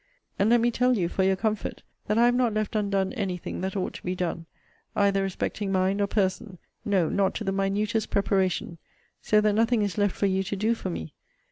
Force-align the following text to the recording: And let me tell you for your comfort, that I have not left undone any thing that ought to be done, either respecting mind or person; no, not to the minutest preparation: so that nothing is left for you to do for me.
And 0.39 0.49
let 0.49 0.59
me 0.61 0.71
tell 0.71 0.97
you 0.97 1.07
for 1.07 1.21
your 1.23 1.35
comfort, 1.35 1.83
that 2.07 2.17
I 2.17 2.25
have 2.25 2.33
not 2.33 2.55
left 2.55 2.75
undone 2.75 3.13
any 3.13 3.37
thing 3.37 3.61
that 3.61 3.75
ought 3.75 3.93
to 3.93 4.03
be 4.03 4.15
done, 4.15 4.47
either 4.95 5.21
respecting 5.21 5.71
mind 5.71 6.01
or 6.01 6.07
person; 6.07 6.57
no, 6.83 7.07
not 7.07 7.35
to 7.35 7.43
the 7.43 7.51
minutest 7.51 8.09
preparation: 8.09 8.79
so 9.21 9.39
that 9.41 9.53
nothing 9.53 9.83
is 9.83 9.99
left 9.99 10.15
for 10.15 10.25
you 10.25 10.41
to 10.41 10.55
do 10.55 10.73
for 10.73 10.89
me. 10.89 11.13